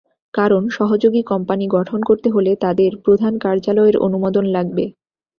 [0.33, 4.85] কারণ, সহযোগী কোম্পানি গঠন করতে হলে তাদের প্রধান কার্যালয়ের অনুমোদন লাগবে।